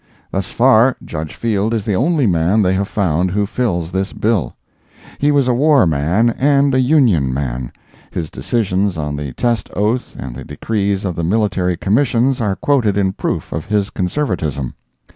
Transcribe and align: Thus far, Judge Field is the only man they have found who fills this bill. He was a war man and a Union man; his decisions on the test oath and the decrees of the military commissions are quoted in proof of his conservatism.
Thus 0.31 0.47
far, 0.47 0.97
Judge 1.05 1.35
Field 1.35 1.75
is 1.75 1.85
the 1.85 1.93
only 1.95 2.25
man 2.25 2.63
they 2.63 2.73
have 2.73 2.87
found 2.87 3.29
who 3.29 3.45
fills 3.45 3.91
this 3.91 4.13
bill. 4.13 4.55
He 5.19 5.31
was 5.31 5.47
a 5.47 5.53
war 5.53 5.85
man 5.85 6.31
and 6.39 6.73
a 6.73 6.79
Union 6.79 7.31
man; 7.31 7.71
his 8.09 8.31
decisions 8.31 8.97
on 8.97 9.15
the 9.15 9.31
test 9.33 9.69
oath 9.75 10.15
and 10.17 10.35
the 10.35 10.43
decrees 10.43 11.05
of 11.05 11.15
the 11.15 11.23
military 11.23 11.77
commissions 11.77 12.41
are 12.41 12.55
quoted 12.55 12.97
in 12.97 13.13
proof 13.13 13.51
of 13.53 13.65
his 13.65 13.91
conservatism. 13.91 14.73